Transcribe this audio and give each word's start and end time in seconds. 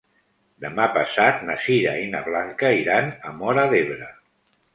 Demà 0.63 0.87
passat 0.95 1.43
na 1.49 1.57
Sira 1.65 1.93
i 2.07 2.07
na 2.15 2.23
Blanca 2.29 2.73
iran 2.79 3.13
a 3.31 3.35
Móra 3.45 3.69
d'Ebre. 3.75 4.11